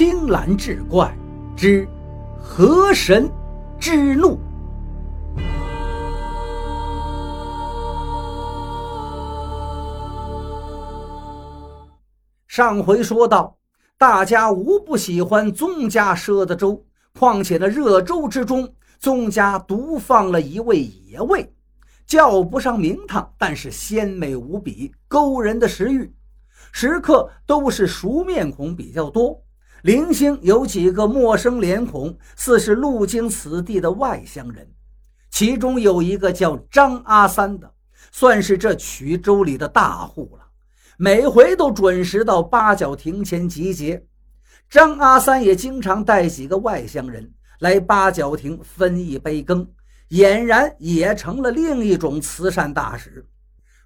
[0.00, 1.14] 青蓝志怪
[1.54, 1.86] 之
[2.38, 3.30] 河神
[3.78, 4.40] 之怒。
[12.48, 13.54] 上回说到，
[13.98, 16.82] 大家无不喜欢宗家赊的粥，
[17.18, 18.66] 况且那热粥之中，
[18.98, 21.52] 宗家独放了一味野味，
[22.06, 26.10] 叫不上名堂，但是鲜美无比，勾人的食欲。
[26.72, 29.38] 食客都是熟面孔比较多，
[29.82, 34.70] 零星有几个陌生脸孔，似是路经此地的外乡人。
[35.30, 37.72] 其中有一个叫张阿三的，
[38.12, 40.46] 算是这曲州里的大户了。
[40.98, 44.04] 每回都准时到八角亭前集结。
[44.68, 49.66] 张阿三也经常带几个外乡人来八角亭分一杯羹，
[50.10, 53.26] 俨然也成了另一种慈善大使。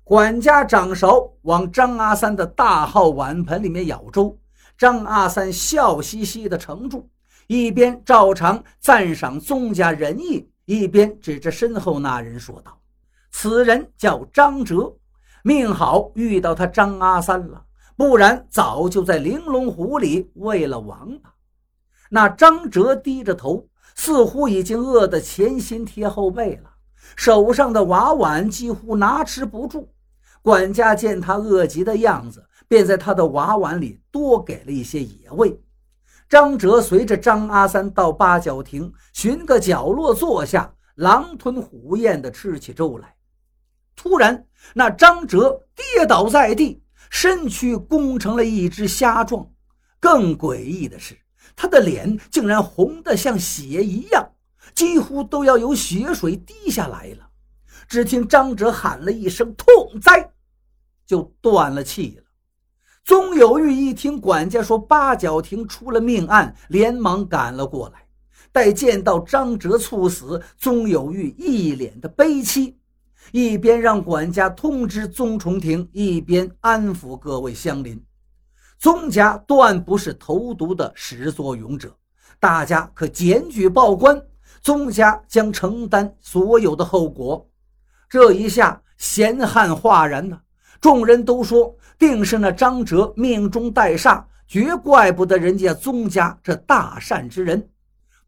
[0.03, 4.37] 管家掌勺往张阿三的大号碗盆里面舀粥，
[4.77, 7.09] 张阿三笑嘻嘻地盛住，
[7.47, 12.81] 一边照常赞赏宗家仁义，一边指着身后那人说道
[13.31, 14.95] ：“此人叫张哲。”
[15.47, 17.65] 命好遇到他张阿三了，
[17.97, 21.35] 不然早就在玲珑湖里喂了王八。
[22.09, 26.71] 那张哲低着头，似乎已经饿得前心贴后背了，
[27.15, 29.93] 手上的瓦碗几乎拿持不住。
[30.41, 35.57] 管家见他饿极的样子，便在他的瓦碗里多给了一些野味。
[36.29, 43.15] 张哲随着张阿三到八角亭，寻个角落坐下，狼吞虎咽地吃起粥来。
[43.95, 49.49] 突然，那张哲跌倒在地，身躯弓成了一只虾状。
[50.01, 51.17] 更诡异的是，
[51.55, 54.33] 他的脸竟然红得像血一样，
[54.75, 57.29] 几乎都要有血水滴下来了。
[57.87, 60.33] 只听张哲喊了一声“痛哉”，
[61.07, 62.24] 就断了气了。
[63.05, 68.03] 宗有玉一听管家说八角亭出了命案，连忙赶了过来。
[68.51, 72.79] 待见到张哲猝死，宗有玉一脸的悲戚。
[73.31, 78.03] 一边让管家通知宗重庭，一边安抚各位乡邻。
[78.79, 81.95] 宗家断不是投毒的始作俑者，
[82.41, 84.23] 大家可检举报官，
[84.63, 87.47] 宗家将承担所有的后果。
[88.09, 90.41] 这一下，闲汉哗然呐！
[90.85, 97.71] 众人都说，定是那张哲命中带煞，绝怪不得人家宗家这大善之人。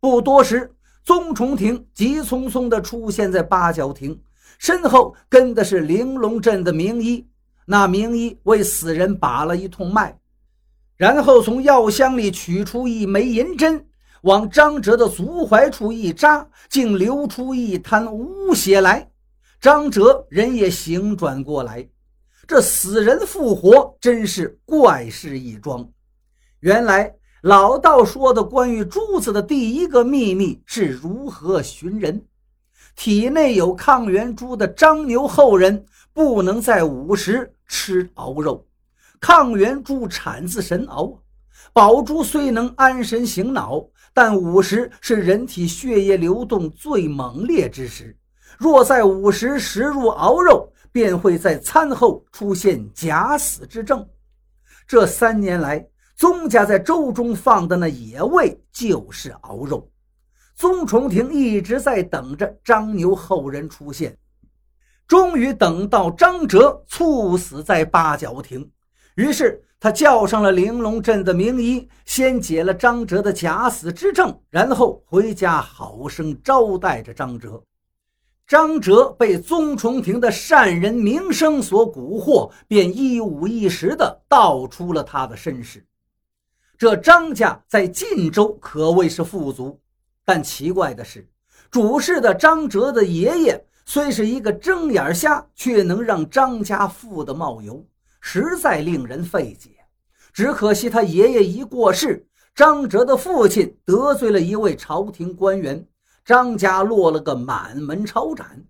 [0.00, 0.72] 不多时，
[1.04, 4.18] 宗重庭急匆匆地出现在八角亭。
[4.58, 7.28] 身后跟的是玲珑镇的名医，
[7.66, 10.18] 那名医为死人把了一通脉，
[10.96, 13.84] 然后从药箱里取出一枚银针，
[14.22, 19.06] 往张哲的足踝处一扎，竟流出一滩污血来。
[19.60, 21.86] 张哲人也醒转过来，
[22.46, 25.88] 这死人复活，真是怪事一桩。
[26.60, 27.12] 原来
[27.42, 32.24] 老道说的关于珠子的第一个秘密是如何寻人。
[32.94, 38.64] 体内有抗元珠的张牛后人不能在午时吃熬肉。
[39.20, 41.18] 抗元珠产自神熬，
[41.72, 43.84] 宝珠虽能安神醒脑，
[44.14, 48.16] 但午时是人体血液流动最猛烈之时。
[48.56, 54.08] 若在午时食入熬肉，便会在餐后出现假死之症。
[54.86, 55.86] 这三年来，
[56.16, 59.86] 宗家在粥中放的那野味就是熬肉。
[60.54, 64.16] 宗重庭一直在等着张牛后人出现，
[65.06, 68.66] 终于等到张哲猝死在八角亭。
[69.16, 77.62] 于是他叫上了玲珑镇的名医，先解了张哲的假死之症，然后回家好生招待着张哲。
[78.46, 85.84] 张哲被宗崇庭的善人名声所蛊惑，便一五一十的道出了他的身世。
[86.78, 89.80] 这张家在晋州可谓是富足。
[90.24, 91.28] 但奇怪的是，
[91.72, 97.84] 主事的张哲的爷爷虽是一个睁眼瞎，却能让张家富得冒油，
[98.20, 99.70] 实在令人费解。
[100.32, 105.84] 只可惜他爷爷一过世，张哲的父亲得罪了一位朝廷官员，
[106.26, 108.60] 张家落了个满门抄斩。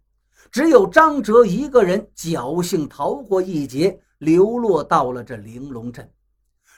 [0.53, 6.07] 只有张哲一个人侥幸逃过一劫，流落到了这玲珑镇。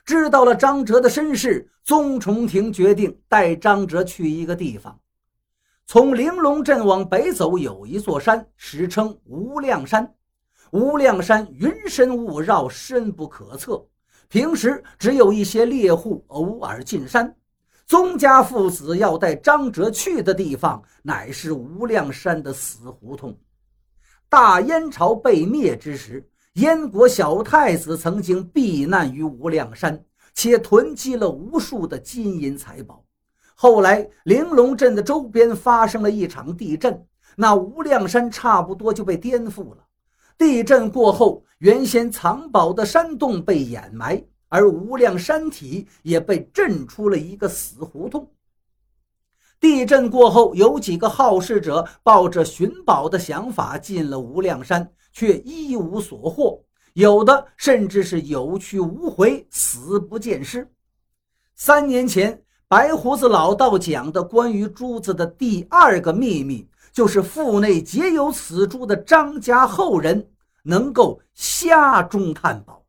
[0.04, 4.96] 知道了张哲的身世，宗崇庭决定带张哲去一个地方。
[5.84, 10.14] 从玲珑镇往北走，有一座山，史称无量山。
[10.70, 13.84] 无量山云深雾绕，深不可测，
[14.28, 17.34] 平时只有一些猎户偶尔进山。
[17.88, 23.34] 宗家父子要带张哲去的地方，乃是无量山的死胡同。
[24.28, 26.28] 大燕朝被灭之时。
[26.54, 30.04] 燕国小太子曾经避难于无量山，
[30.34, 33.02] 且囤积了无数的金银财宝。
[33.54, 37.06] 后来，玲珑镇的周边发生了一场地震，
[37.36, 39.78] 那无量山差不多就被颠覆了。
[40.36, 48.30] 地震过后，原先藏宝的山洞被掩埋，而无量山体也被震出了一个死胡同。
[49.60, 56.62] 地震过后，有几个好事者抱着寻宝的想法进了无量山，却一无所获，
[56.92, 60.70] 有的甚至是有去无回，死不见尸。
[61.56, 70.30] 三年前，白胡子老道讲的关于珠子的第二个秘密，就是腹内结有此珠的张家后人
[70.62, 72.84] 能够瞎中探宝。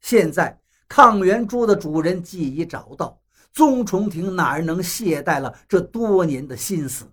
[0.00, 0.56] 现在，
[0.88, 3.18] 抗元珠的主人既已找到。
[3.52, 7.04] 宗崇庭哪能懈怠了这多年的心思？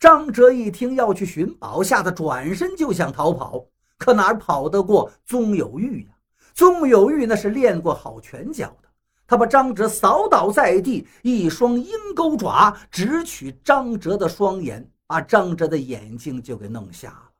[0.00, 3.64] 张哲一听要去寻宝，吓得转身就想逃跑，
[3.96, 6.08] 可哪儿跑得过宗有玉呀？
[6.54, 8.88] 宗有玉那是练过好拳脚的，
[9.26, 17.30] 他把张哲扫倒在地，一双鹰钩爪直取张哲的双眼，把张哲的眼睛就给弄瞎了。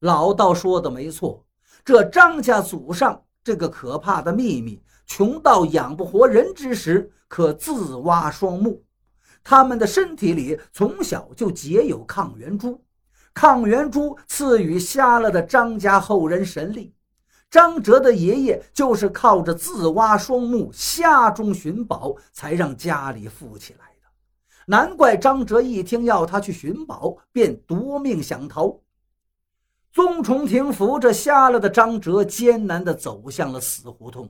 [0.00, 1.44] 老道说的没错，
[1.84, 7.10] 这张家祖上这个可怕的秘密，穷到养不活人之时。
[7.26, 8.82] 可自挖双目，
[9.44, 12.80] 他们的身体里从小就结有抗元珠，
[13.32, 16.92] 抗元珠赐予瞎了的张家后人神力。
[17.48, 24.08] 张哲的爷爷就是靠着自挖双目、瞎中寻宝，才让家里富起来的。
[24.66, 28.76] 难怪张哲一听要他去寻宝，便夺命想逃。
[29.92, 34.28] 宗崇庭扶着瞎了的张哲，艰难地走向了死胡同。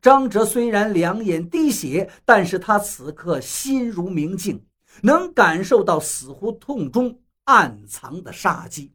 [0.00, 4.64] 张哲虽然两眼滴血，但是他此刻心如明镜，
[5.02, 8.92] 能感受到死胡同中暗藏的杀机。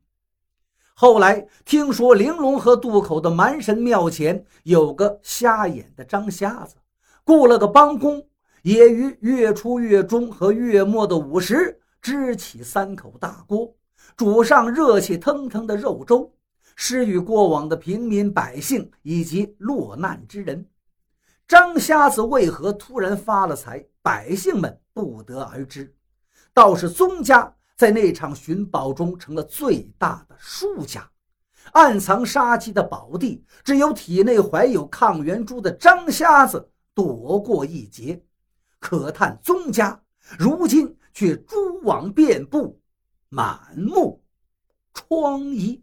[0.93, 6.75] 后来听说玲珑河渡口的蛮神庙前有个瞎眼的张瞎子，
[7.25, 8.25] 雇了个帮工，
[8.61, 13.75] 也于月初、月中和月末的午时支起三口大锅，
[14.15, 16.31] 煮上热气腾腾的肉粥，
[16.75, 20.65] 施予过往的平民百姓以及落难之人。
[21.47, 23.85] 张瞎子为何突然发了财？
[24.01, 25.95] 百姓们不得而知。
[26.53, 31.09] 倒是宗家在那场寻宝中成了最大的输家。
[31.71, 38.21] 暗藏杀机的宝地，只有体内怀有抗元珠的张瞎子躲过一劫。
[38.79, 40.01] 可叹宗家
[40.37, 42.79] 如今却蛛网遍布，
[43.29, 44.21] 满目
[44.93, 45.81] 疮痍。